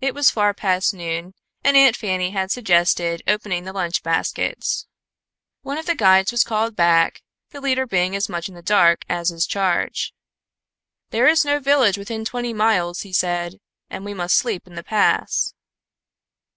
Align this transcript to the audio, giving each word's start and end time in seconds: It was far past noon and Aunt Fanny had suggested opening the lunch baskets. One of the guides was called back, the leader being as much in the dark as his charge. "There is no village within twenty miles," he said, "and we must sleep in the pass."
It 0.00 0.14
was 0.14 0.30
far 0.30 0.54
past 0.54 0.94
noon 0.94 1.34
and 1.64 1.76
Aunt 1.76 1.96
Fanny 1.96 2.30
had 2.30 2.52
suggested 2.52 3.24
opening 3.26 3.64
the 3.64 3.72
lunch 3.72 4.00
baskets. 4.04 4.86
One 5.62 5.76
of 5.76 5.86
the 5.86 5.96
guides 5.96 6.30
was 6.30 6.44
called 6.44 6.76
back, 6.76 7.20
the 7.50 7.60
leader 7.60 7.84
being 7.84 8.14
as 8.14 8.28
much 8.28 8.48
in 8.48 8.54
the 8.54 8.62
dark 8.62 9.04
as 9.08 9.30
his 9.30 9.44
charge. 9.44 10.14
"There 11.10 11.26
is 11.26 11.44
no 11.44 11.58
village 11.58 11.98
within 11.98 12.24
twenty 12.24 12.52
miles," 12.54 13.00
he 13.00 13.12
said, 13.12 13.58
"and 13.90 14.04
we 14.04 14.14
must 14.14 14.36
sleep 14.36 14.68
in 14.68 14.76
the 14.76 14.84
pass." 14.84 15.52